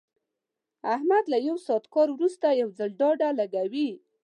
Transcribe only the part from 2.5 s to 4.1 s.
یو ځل ډډه لګوي.